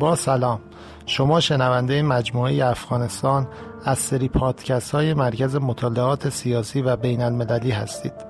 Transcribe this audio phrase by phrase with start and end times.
[0.00, 0.60] با سلام.
[1.06, 3.48] شما شنونده مجموعه افغانستان
[3.84, 8.29] از سری پادکست های مرکز مطالعات سیاسی و بین المللی هستید.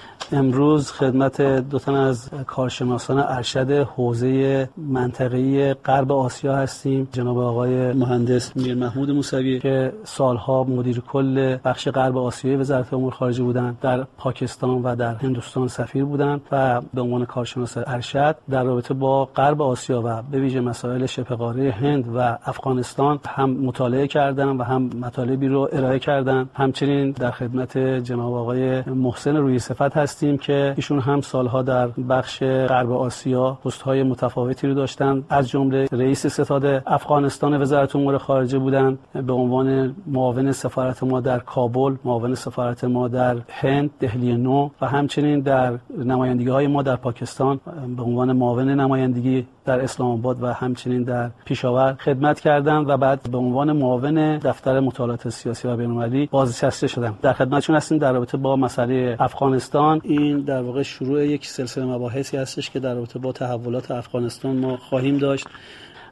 [0.31, 7.07] امروز خدمت دو تن از کارشناسان ارشد حوزه منطقه غرب آسیا هستیم.
[7.11, 13.13] جناب آقای مهندس میر محمود موسوی که سالها مدیر کل بخش غرب آسیای وزارت امور
[13.13, 18.63] خارجه بودند در پاکستان و در هندوستان سفیر بودند و به عنوان کارشناس ارشد در
[18.63, 24.07] رابطه با غرب آسیا و به ویژه مسائل شبه قاره هند و افغانستان هم مطالعه
[24.07, 29.97] کردن و هم مطالبی رو ارائه کردن همچنین در خدمت جناب آقای محسن روی صفت
[29.97, 35.23] هست هستیم که ایشون هم سالها در بخش غرب آسیا پست های متفاوتی رو داشتن.
[35.29, 41.39] از جمله رئیس ستاد افغانستان وزارت امور خارجه بودند به عنوان معاون سفارت ما در
[41.39, 46.95] کابل معاون سفارت ما در هند دهلی نو و همچنین در نمایندگی های ما در
[46.95, 47.59] پاکستان.
[47.97, 53.31] به عنوان معاون نمایندگی در اسلام آباد و همچنین در پیشاور خدمت کردم و بعد
[53.31, 57.17] به عنوان معاون دفتر مطالعات سیاسی و بین‌المللی بازنشسته شدم.
[57.21, 60.01] در خدمتشون هستیم در رابطه با مسئله افغانستان.
[60.03, 64.77] این در واقع شروع یک سلسله مباحثی هستش که در رابطه با تحولات افغانستان ما
[64.77, 65.47] خواهیم داشت.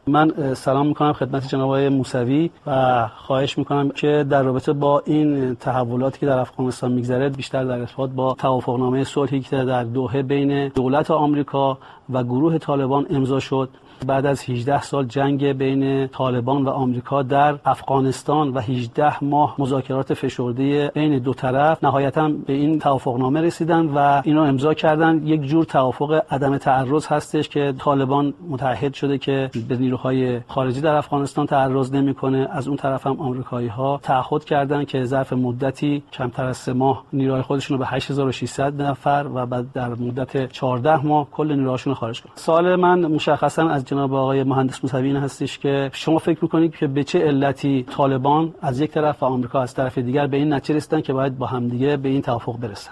[0.07, 5.55] من سلام می‌کنم خدمت جناب آقای موسوی و خواهش می‌کنم که در رابطه با این
[5.55, 10.67] تحولاتی که در افغانستان میگذره بیشتر در ارتباط با توافقنامه صلحی که در دوحه بین
[10.67, 11.77] دولت آمریکا
[12.09, 13.69] و گروه طالبان امضا شد.
[14.05, 20.13] بعد از 18 سال جنگ بین طالبان و آمریکا در افغانستان و 18 ماه مذاکرات
[20.13, 25.27] فشرده بین دو طرف نهایتا به این توافقنامه رسیدن و اینو امضا کردن.
[25.27, 30.95] یک جور توافق عدم تعرض هستش که طالبان متحد شده که به نیروهای خارجی در
[30.95, 32.47] افغانستان تعرض نمی‌کنه.
[32.51, 37.03] از اون طرف هم آمریکایی ها تعهد کردن که ظرف مدتی کمتر از سه ماه
[37.13, 42.21] نیروهای خودشون رو به 8600 نفر و بعد در مدت 14 ماه کل نیروهاشون خارج
[42.21, 42.31] کنن.
[42.35, 47.03] سوال من مشخصا از جناب آقای مهندس موسوی هستش که شما فکر می‌کنید که به
[47.03, 51.01] چه علتی طالبان از یک طرف و آمریکا از طرف دیگر به این نتیجه رسیدن
[51.01, 52.91] که باید با همدیگه به این توافق برسن؟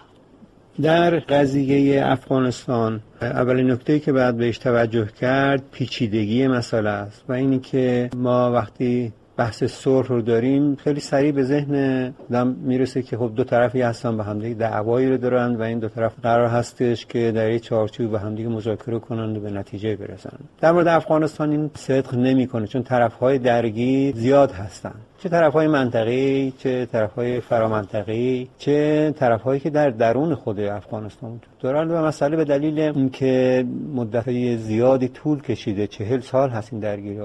[0.81, 7.59] در قضیه افغانستان اولین نکته که باید بهش توجه کرد پیچیدگی مسئله است و اینی
[7.59, 13.31] که ما وقتی بحث صلح رو داریم خیلی سریع به ذهن دم می‌رسه که خب
[13.36, 17.31] دو طرفی هستن به همدیگه دعوایی رو دارن و این دو طرف قرار هستش که
[17.31, 20.38] در یک چارچوب به همدیگه مذاکره کنند و به نتیجه برسن.
[20.62, 24.94] در مورد افغانستان این صدق نمی‌کنه چون طرفهای درگیر زیاد هستن.
[25.19, 30.59] چه طرف های منطقی چه طرف های فرامنطقی چه طرف هایی که در درون خود
[30.59, 36.73] افغانستان وجود دارن و مسئله به دلیل اینکه مدت زیادی طول کشیده چهل سال هست
[36.73, 37.19] این درگیری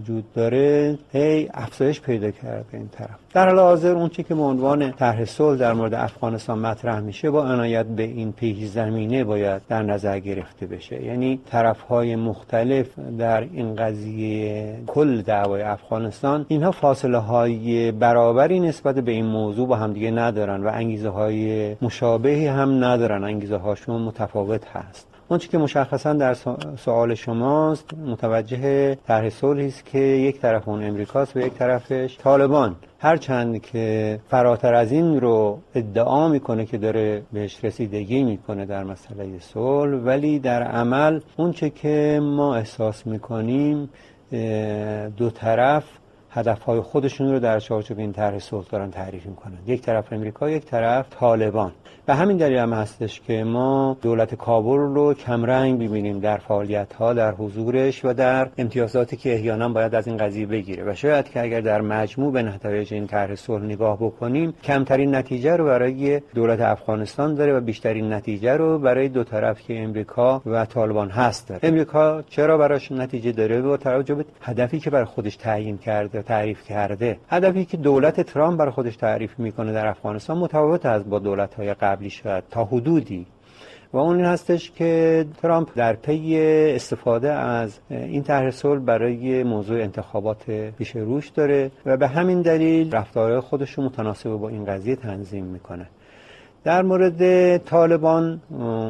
[0.00, 3.18] وجود داره هی افزایش پیدا کرده این طرف.
[3.34, 7.30] در حال حاضر اون چی که به عنوان طرح صلح در مورد افغانستان مطرح میشه
[7.30, 11.02] با عنایت به این پیش زمینه باید در نظر گرفته بشه.
[11.02, 12.86] یعنی طرف های مختلف
[13.18, 19.76] در این قضیه کل دعوای افغانستان اینها فاصله های برابری نسبت به این موضوع با
[19.76, 23.24] همدیگه ندارن و انگیزه های مشابهی هم ندارن.
[23.24, 25.08] انگیزه هاشون متفاوت هست.
[25.28, 26.34] اونچه که مشخصا در
[26.78, 32.76] سوال شماست متوجه طرح صلحی است که یک طرف اون امریکاست و یک طرفش طالبان.
[32.98, 39.38] هرچند که فراتر از این رو ادعا می‌کنه که داره بهش رسیدگی می‌کنه در مسئله
[39.40, 43.90] صلح ولی در عمل اونچه که ما احساس می‌کنیم
[45.16, 45.84] دو طرف
[46.30, 49.58] هدفهای خودشون رو در چارچوب این طرح صلح دارن تعریف می‌کنن.
[49.66, 51.72] یک طرف امریکا یک طرف طالبان.
[52.08, 57.12] و همین دلیل هم هستش که ما دولت کابل رو کمرنگ ببینیم در فعالیت ها
[57.12, 60.90] در حضورش و در امتیازاتی که احیانا باید از این قضیه بگیره.
[60.90, 65.56] و شاید که اگر در مجموع به نتایج این طرح صلح نگاه بکنیم کمترین نتیجه
[65.56, 70.64] رو برای دولت افغانستان داره و بیشترین نتیجه رو برای دو طرف که امریکا و
[70.64, 71.60] طالبان هست داره.
[71.62, 76.64] امریکا چرا براش نتیجه داره؟ با توجه به هدفی که برای خودش تعیین کرده تعریف
[76.64, 77.18] کرده.
[77.28, 81.74] هدفی که دولت ترامپ برای خودش تعریف می‌کنه در افغانستان متفاوت از با دولت های
[81.74, 83.26] قبلی شاید تا حدودی.
[83.92, 86.38] و اون این هستش که ترامپ در پی
[86.74, 92.92] استفاده از این طرح صلح برای موضوع انتخابات پیش روش داره و به همین دلیل
[92.92, 95.86] رفتارهای خودش رو متناسب با این قضیه تنظیم می‌کنه.
[96.64, 98.40] در مورد طالبان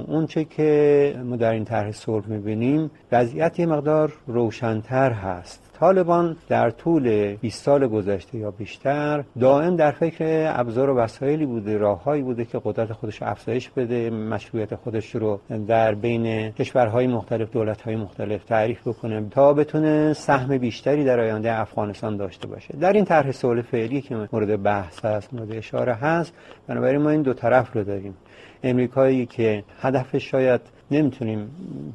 [0.09, 5.70] اونچه که ما در این طرح صلح می‌بینیم وضعیت یه مقدار روشنتر هست.
[5.81, 11.77] طالبان در طول 20 سال گذشته یا بیشتر دائم در فکر ابزار و وسایلی بوده
[11.77, 17.97] راههایی بوده که قدرت خودش افزایش بده مشروعیت خودش رو در بین کشورهای مختلف دولت‌های
[17.97, 22.77] مختلف تعریف بکنه تا بتونه سهم بیشتری در آینده افغانستان داشته باشه.
[22.81, 26.35] در این طرح صلح فعلی که مورد بحث هست مورد اشاره هست
[26.69, 28.17] بنابراین ما این دو طرف رو داریم.
[28.63, 31.51] امریکایی که هدفش شاید نمی‌تونیم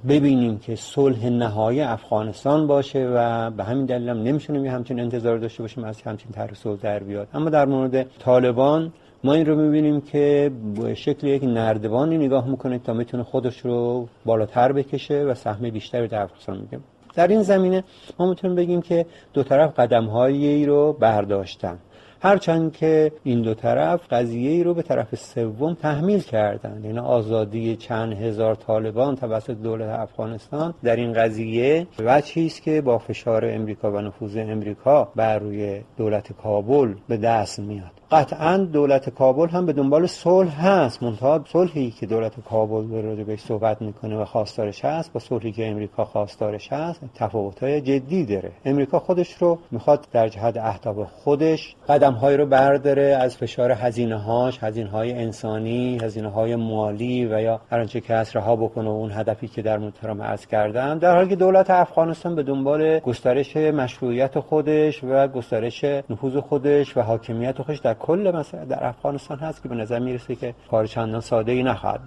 [0.09, 5.63] ببینیم که صلح نهایی افغانستان باشه و به همین دلیل هم نمی‌تونیم همچین انتظار داشته
[5.63, 7.27] باشیم از همچین طرح صلح در بیاد.
[7.33, 8.94] اما در مورد طالبان
[9.24, 14.07] ما این رو می‌بینیم که به شکل یک نردبانی نگاه می‌کنه تا می‌تونه خودش رو
[14.25, 16.80] بالاتر بکشه و سهم بیشتری در افغانستان میگه
[17.15, 17.83] در این زمینه
[18.19, 21.77] ما می‌تونیم بگیم که دو طرف قدم هایی رو برداشتن.
[22.22, 26.86] هرچند که این دو طرف قضیه ای رو به طرف سوم تحمیل کردند.
[26.86, 32.98] یعنی آزادی چند هزار طالبان توسط دولت افغانستان در این قضیه وجهی است که با
[32.98, 37.92] فشار امریکا و نفوذ امریکا بر روی دولت کابل به دست میاد.
[38.16, 41.04] قطعا دولت کابل هم به دنبال صلح هست.
[41.04, 45.68] منتها صلحی که دولت کابل به راجبش صحبت می‌کنه و خواستارش هست با صلحی که
[45.68, 48.52] امریکا خواستارش هست تفاوت‌های جدی داره.
[48.66, 54.18] امریکا خودش رو می‌خواد در جهت اهداف خودش قدم های رو برداره از فشار هزینه
[54.18, 58.90] هاش هزینه های انسانی هزینه های مالی و یا هر آنچه که هست رها بکنه
[58.90, 61.00] اون هدفی که در محترم عرض کردم.
[61.00, 67.02] در حالی که دولت افغانستان به دنبال گسترش مشروعیت خودش و گسترش نفوذ خودش و
[67.02, 71.22] حاکمیت خودش در کل مسئله در افغانستان هست که به نظر می‌رسه که کار چندان
[71.22, 72.00] ساده ای نخواهد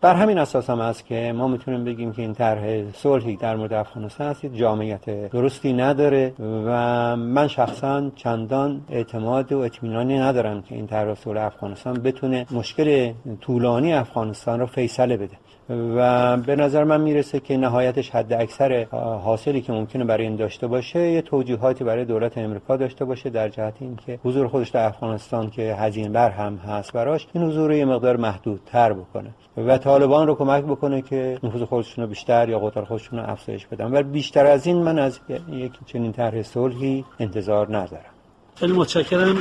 [0.00, 3.72] بر همین اساس هم است که ما می‌تونیم بگیم که این طرح صلحی در مورد
[3.72, 10.86] افغانستان هست جامعیت درستی نداره و من شخصا چندان اعتماد و اطمینانی ندارم که این
[10.86, 15.36] طرح صلح افغانستان بتونه مشکل طولانی افغانستان رو فیصله بده.
[15.70, 18.84] و به نظر من می‌رسه که نهایتش حد اکثر
[19.24, 23.48] حاصلی که ممکنه برای این داشته باشه یه توجیهاتی برای دولت امریکا داشته باشه در
[23.48, 27.84] جهت اینکه حضور خودش در افغانستان که هزینه بر هم هست براش این حضور یه
[27.84, 32.58] مقدار محدود تر بکنه و طالبان رو کمک بکنه که نفوذ خودشون رو بیشتر یا
[32.58, 33.92] قدرت خودشون رو افزایش بدن.
[33.92, 35.20] و بیشتر از این من از
[35.52, 38.10] یک چنین طرح صلحی انتظار ندارم.
[38.54, 39.34] خیلی متشکرم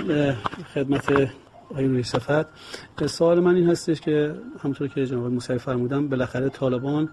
[0.73, 1.29] خدمت
[1.69, 2.45] آقای صفت.
[3.07, 7.09] سوال من این هستش که همطور که جناب موسوی فرمودم بالاخره طالبان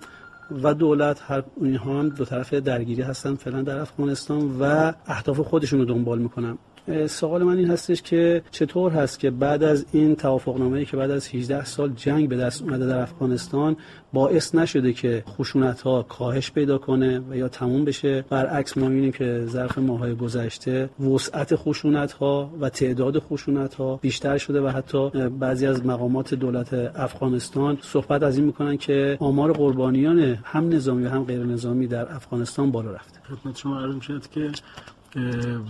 [0.62, 5.78] و دولت هر اینها هم دو طرف درگیری هستن فعلا در افغانستان و اهداف خودشون
[5.78, 6.58] رو دنبال می‌کنن.
[7.06, 11.28] سوال من این هستش که چطور هست که بعد از این توافقنامه‌ای که بعد از
[11.28, 13.76] 18 سال جنگ به دست اومده در افغانستان
[14.12, 19.12] باعث نشده که خشونت ها کاهش پیدا کنه و یا تموم بشه؟ برعکس ما می‌بینیم
[19.12, 25.10] که ظرف ماهای گذشته وسعت خشونت ها و تعداد خشونت ها بیشتر شده و حتی
[25.28, 31.08] بعضی از مقامات دولت افغانستان صحبت از این می‌کنن که آمار قربانیان هم نظامی و
[31.08, 33.20] هم غیر نظامی در افغانستان بالا رفته.
[33.20, 34.50] خدمت شما عرض شد که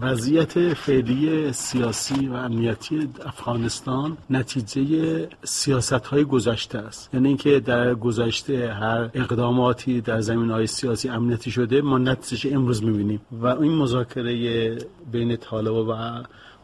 [0.01, 7.15] وضعیت فعلی سیاسی و امنیتی افغانستان نتیجه سیاست های گذشته است.
[7.15, 12.85] یعنی اینکه در گذشته هر اقداماتی در زمین های سیاسی امنیتی شده ما نتیجه امروز
[12.85, 13.21] می‌بینیم.
[13.33, 14.79] و این مذاکره
[15.13, 15.95] بین طالب و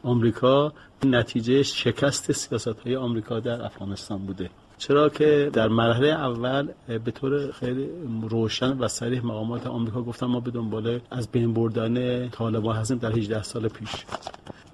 [0.04, 0.72] آمریکا
[1.04, 4.50] نتیجه شکست سیاست های آمریکا در افغانستان بوده.
[4.82, 6.68] چرا که در مرحله اول
[7.04, 7.88] به طور خیلی
[8.28, 13.12] روشن و صریح مقامات آمریکا گفتن ما به دنبال از بین بردن طالبان هستیم در
[13.12, 13.90] 18 سال پیش.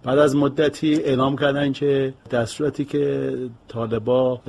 [0.03, 3.33] بعد از مدتی اعلام کردن که در صورتی که
[3.69, 4.41] طالبا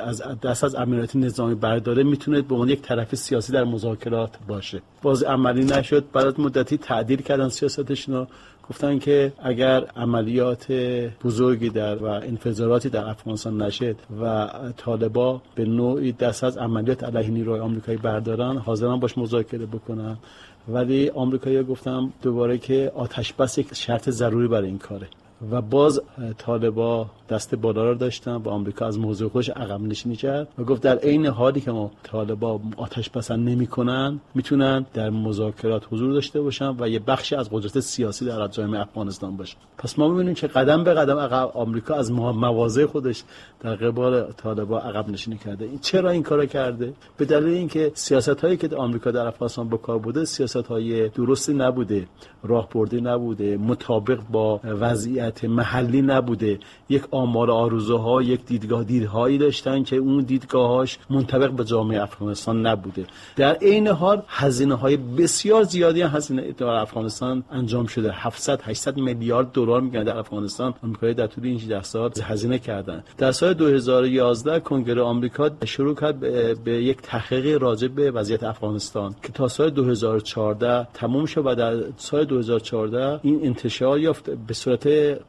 [0.00, 4.82] از دست از امنیت نظامی برداره می‌تونه به عنوان یک طرف سیاسی در مذاکرات باشه.
[5.02, 6.04] باز عملی نشد.
[6.12, 8.26] بعد از مدتی تعدیل کردن سیاستشون
[8.70, 10.72] گفتن که اگر عملیات
[11.24, 17.30] بزرگی در و انفجاراتی در افغانستان نشد و طالبا به نوعی دست از عملیات علیه
[17.30, 20.16] نیروهای آمریکایی بردارن حاضرن باش مذاکره بکنن.
[20.68, 25.08] ولی آمریکایی گفتم دوباره که آتش بس یک شرط ضروری برای این کاره.
[25.50, 26.00] و باز
[26.38, 30.82] طالبا دست بالا رو داشتن و آمریکا از موضوع خودش عقب نشینی کرد و گفت
[30.82, 36.76] در عین حالی که ما طالبا آتش پسند نمی‌کنن می‌تونن در مذاکرات حضور داشته باشن
[36.78, 40.84] و یه بخشی از قدرت سیاسی در جامعه افغانستان باشه پس ما می‌بینیم که قدم
[40.84, 43.22] به قدم عقب آمریکا از مواضع خودش
[43.60, 45.64] در قبال طالبا عقب نشینی کرده.
[45.64, 49.78] این چرا این کارو کرده؟ به دلیل اینکه سیاست هایی که آمریکا در افغانستان به
[49.78, 52.06] کار بوده سیاست های درستی نبوده
[52.42, 56.58] راهبردی نبوده مطابق با وضعیت محلی نبوده.
[56.88, 63.06] یک آمار آرزوها یک دیدگاه دیدهایی داشتن که اون دیدگاهاش منطبق به جامعه افغانستان نبوده.
[63.36, 68.12] در عین حال هزینه های بسیار زیادی هزینه در افغانستان انجام شده.
[68.12, 70.74] 700 800 میلیارد دلار میگن در افغانستان.
[70.84, 73.04] آمریکایی در طول این 10 سال هزینه کردن.
[73.18, 76.20] در سال 2011 کنگره آمریکا شروع کرد
[76.64, 81.74] به یک تحقیق راجع به وضعیت افغانستان که تا سال 2014 تموم شد و در
[81.96, 84.30] سال 2014 این انتشار یافت.
[84.30, 84.86] به صورت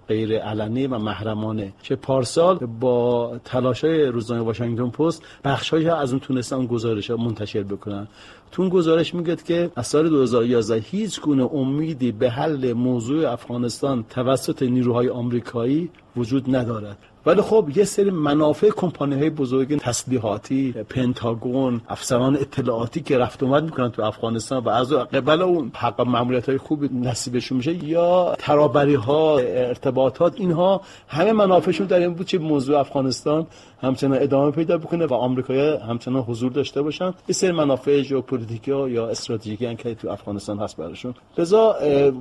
[0.07, 1.73] غیر علنی و محرمانه.
[1.83, 8.07] که پارسال با تلاش‌های روزنامه واشنگتن پست بخش‌هایی از اون تونستن گزارش منتشر بکنن.
[8.51, 14.05] تو اون گزارش میگه که از سال 2011 هیچ گونه امیدی به حل موضوع افغانستان
[14.09, 16.97] توسط نیروهای آمریکایی وجود ندارد.
[17.25, 23.63] ولی خب یه سری منافع کمپانی های بزرگ تسلیحاتی پنتاگون افسران اطلاعاتی که رفت اومد
[23.63, 28.95] می‌کنن تو افغانستان و از قبل اون حق معمولیت های خوب نصیبشون میشه یا ترابری
[28.95, 33.47] ها ارتباطات اینها همه منافعشون در این بود که موضوع افغانستان
[33.81, 37.13] همچنان ادامه پیدا بکنه و آمریکایی همچنان حضور داشته باشن.
[37.27, 41.13] یه سری منافع ژئوپلیتیکی یا استراتژیکی که تو افغانستان هست براشون.
[41.37, 41.75] لذا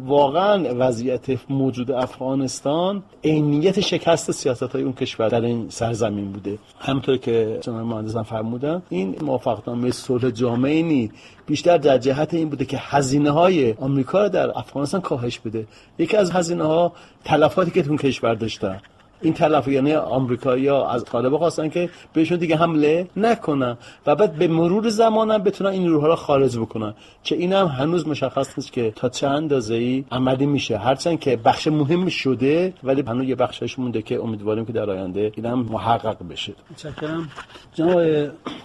[0.07, 6.59] واقعا وضعیت موجود افغانستان عینیت شکست سیاست های کشور در این سرزمین بوده.
[6.79, 11.11] همطور که جناب مهندسان فرمودن این موافقتنامه صلح جامعه نی
[11.47, 15.67] بیشتر در جهت این بوده که هزینه های آمریکا در افغانستان کاهش بده.
[15.99, 16.93] یکی از هزینه ها
[17.25, 18.81] تلفاتی که اون کشور داشتن.
[19.25, 23.77] این تلف یعنی آمریکایی‌ها از طالبان خواستن که بهشون دیگه حمله نکنن
[24.07, 26.95] و بعد به مرور زمان هم بتونن این نیروها رو خارج بکنن.
[27.31, 30.79] این هم هنوز مشخص نیست که تا چند اندازه ای عملی میشه.
[30.79, 35.33] هرچند که بخش مهم شده ولی هنوز یه بخشش مونده که امیدواریم که در آینده
[35.35, 36.53] این هم محقق بشه.
[36.71, 37.29] متشکرم.
[37.75, 38.01] جناب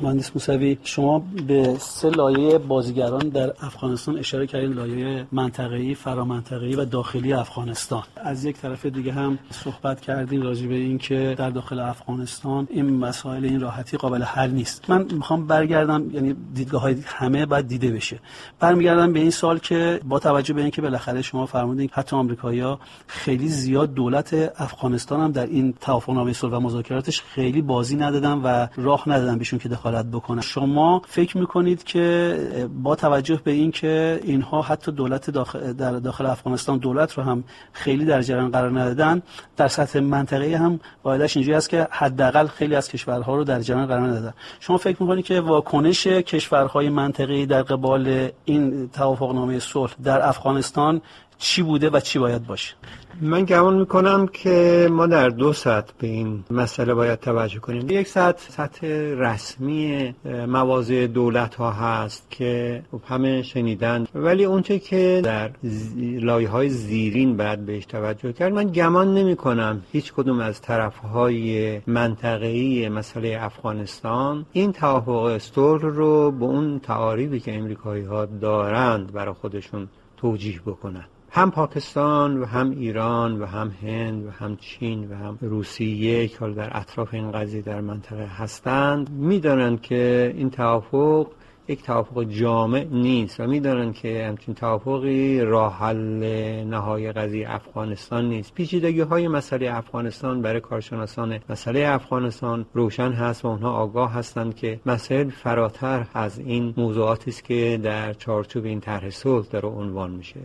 [0.01, 6.85] مهندس موسوی شما به سه لایه بازیگران در افغانستان اشاره کردین لایه منطقه‌ای فرامنطقه‌ای و
[6.85, 8.03] داخلی افغانستان.
[8.15, 10.41] از یک طرف دیگه هم صحبت کردیم.
[10.49, 14.89] راجع به این که در داخل افغانستان این مسائل این راحتی قابل حل نیست.
[14.89, 18.19] من می‌خوام برگردم یعنی دیدگاه های همه باید دیده بشه.
[18.59, 23.47] برمیگردم به این سال که با توجه به اینکه بالاخره شما فرمودین حتی آمریکایی‌ها خیلی
[23.47, 29.09] زیاد دولت افغانستان هم در این توافقنامه صلح و مذاکراتش خیلی بازی ندادن و راه
[29.09, 30.41] ندادن بهشون که دخالت بکنن.
[30.41, 32.37] شما فکر می‌کنید که
[32.83, 38.05] با توجه به اینکه اینها حتی دولت داخل در داخل افغانستان دولت رو هم خیلی
[38.05, 39.21] در جریان قرار ندادن
[39.57, 43.85] در سطح منطقه هم قاعدش اینجوری است که حداقل خیلی از کشورها رو در جریان
[43.85, 44.33] قرار ندادن.
[44.59, 51.01] شما فکر می‌کنید که واکنش کشورهای منطقه‌ای در قبال این توافقنامه صلح در افغانستان
[51.39, 52.75] چی بوده و چی باید باشه.
[53.21, 57.89] من گمان می‌کنم که ما در دو سطح به این مسئله باید توجه کنیم.
[57.89, 60.15] یک سطح سطح رسمی
[60.47, 64.07] مواضع دولت ها هست که خب همه شنیدن.
[64.15, 65.51] ولی اونچه که در
[65.97, 70.97] لایه های زیرین بعد بهش توجه کرد من گمان نمی کنم هیچ کدوم از طرف
[70.97, 79.13] های منطقه‌ای مسئله افغانستان این توافق صلح رو به اون تعاریبی که امریکایی ها دارند
[79.13, 81.05] برای خودشون توجیه بکنن.
[81.39, 86.37] هم پاکستان و هم ایران و هم هند و هم چین و هم روسیه که
[86.39, 89.09] حال در اطراف این قضیه در منطقه هستند.
[89.09, 91.27] می‌دانند که این توافق
[91.67, 96.23] یک توافق جامع نیست و می‌دانند که همچین توافقی راه حل
[96.63, 98.53] نهای قضیه افغانستان نیست.
[98.53, 104.79] پیچیدگی های مسئله افغانستان برای کارشناسان مسئله افغانستان روشن هست و اونها آگاه هستند که
[104.85, 110.39] مسائل فراتر از این موضوعاتی است که در چارچوب این طرح صلح در عنوان میشه.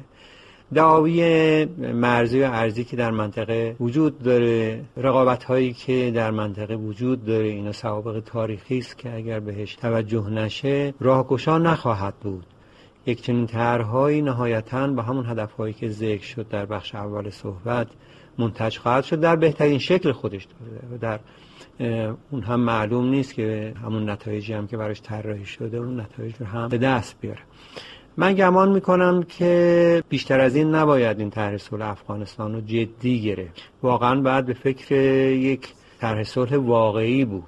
[0.74, 7.24] دعاوی مرزی و ارزی که در منطقه وجود داره رقابت هایی که در منطقه وجود
[7.24, 12.46] داره اینا سوابق تاریخی است که اگر بهش توجه نشه راهگشا نخواهد بود.
[13.06, 17.86] یک چنین طرحهایی نهایتا به همون هدفهایی که ذکر شد در بخش اول صحبت
[18.38, 20.46] منتج خواهد شد در بهترین شکل خودش.
[20.60, 21.20] داره و در
[22.30, 26.46] اون هم معلوم نیست که همون نتایجی هم که براش طراحی شده اون نتایج رو
[26.46, 27.40] هم به دست بیاره.
[28.16, 33.62] من گمان می‌کنم که بیشتر از این نباید این طرح صلح افغانستان رو جدی گرفت.
[33.82, 34.94] واقعا باید به فکر
[35.32, 35.68] یک
[36.00, 37.44] طرح صلح واقعی بود.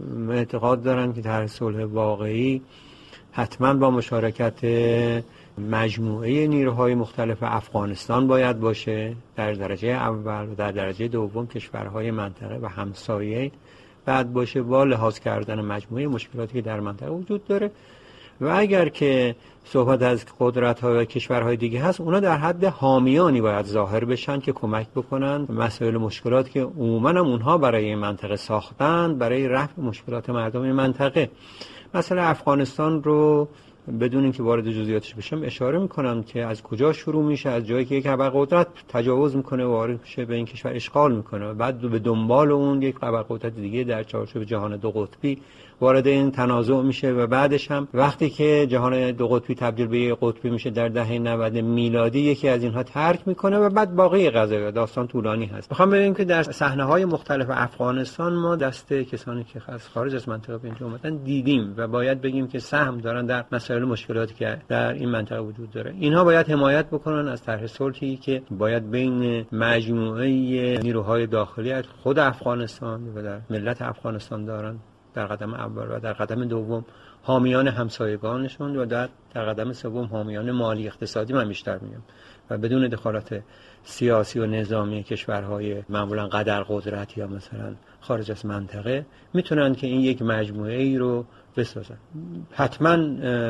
[0.00, 2.62] من اعتقاد دارم که طرح صلح واقعی
[3.32, 4.64] حتما با مشارکت
[5.70, 9.16] مجموعه نیروهای مختلف افغانستان باید باشه.
[9.36, 13.52] در درجه اول و در درجه دوم کشورهای منطقه و همسایه.
[14.04, 17.70] بعد باشه با لحاظ کردن مجموعه مشکلاتی که در منطقه وجود داره.
[18.40, 23.40] و اگر که صحبت از قدرت ها و کشورهای دیگه هست اونا در حد حامیانی
[23.40, 25.46] باید ظاهر بشن که کمک بکنن.
[25.48, 30.72] مسائل مشکلات که عموما هم اونها برای این منطقه ساختن برای رفع مشکلات مردم این
[30.72, 31.30] منطقه.
[31.94, 33.48] مثلا افغانستان رو
[34.00, 37.94] بدون اینکه وارد جزئیاتش بشم اشاره می‌کنم که از کجا شروع میشه؟ از جایی که
[37.94, 42.82] یک قدرت تجاوز می‌کنه وارد میشه به این کشور اشغال می‌کنه بعد به دنبال اون
[42.82, 45.38] یک قدرت دیگه در چارچوب جهان دو قطبی
[45.80, 50.18] وارد این تنازع میشه و بعدش هم وقتی که جهان دو قطبی تبدیل به یک
[50.20, 54.70] قطبی میشه در دهه 90 میلادی یکی از اینها ترک می‌کنه و بعد باقی قضایا
[54.70, 55.70] داستان طولانی هست.
[55.70, 60.28] می‌خوام ببینیم که در صحنه های مختلف افغانستان ما دست کسانی که از خارج از
[60.28, 64.58] منطقه به اینجا اومدن دیدیم و باید بگیم که سهم دارن در مسائل مشکلاتی که
[64.68, 65.94] در این منطقه وجود داره.
[65.98, 70.28] اینها باید حمایت بکنن از طرح صلحی که باید بین مجموعه
[70.78, 74.78] نیروهای داخلی خود افغانستان و در ملت افغانستان دارن
[75.14, 76.84] در قدم اول و در قدم دوم
[77.22, 82.02] حامیان همسایگانشون و در در قدم سوم حامیان مالی اقتصادی من بیشتر میگم.
[82.50, 83.42] و بدون دخالت
[83.84, 90.00] سیاسی و نظامی کشورهای معمولا قدر قدرت یا مثلا خارج از منطقه می‌تونن که این
[90.00, 91.24] یک مجموعه ای رو
[91.56, 91.96] بسازن.
[92.50, 92.96] حتما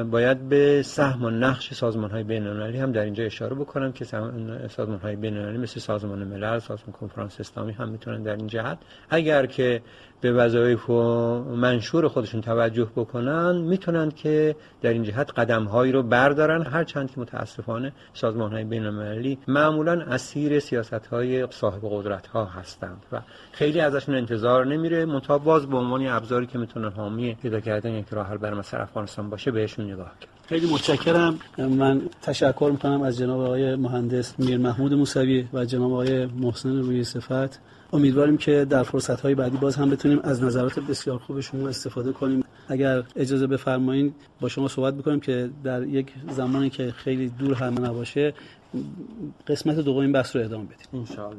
[0.04, 4.98] باید به سهم و نقش سازمان های بین هم در اینجا اشاره بکنم که سازمان
[5.02, 8.78] های بین مثل سازمان ملل سازمان کنفرانس اسلامی هم می‌تونن در این جهت.
[9.10, 9.82] اگر که
[10.20, 10.94] به وظایف و
[11.56, 17.20] منشور خودشون توجه بکنن می‌تونن که در این جهت قدم هایی رو بردارن هرچند که
[17.20, 23.20] متاسفانه سازمان های بین المللی معمولا اسیر سیاست های صاحب قدرت ها هستند و
[23.52, 25.04] خیلی ازشون انتظار نمیره.
[25.04, 28.82] منتها باز به عنوان ابزاری که می‌تونن حامی پیدا کردن یک راه حل برای مسئله
[28.82, 30.30] افغانستان باشه بهشون نگاه کرد.
[30.46, 31.38] خیلی متشکرم.
[31.58, 37.04] من تشکر می‌کنم از جناب آقای مهندس میر محمود موسوی و جناب آقای محسن روی
[37.04, 37.60] صفت.
[37.92, 42.12] امیدواریم که در فرصت های بعدی باز هم بتونیم از نظرات بسیار خوب شما استفاده
[42.12, 42.44] کنیم.
[42.68, 47.84] اگر اجازه بفرمایید با شما صحبت بکنیم که در یک زمانی که خیلی دور هم
[47.84, 48.34] نباشه
[49.46, 50.86] قسمت دوم این بحث رو ادامه بدیم.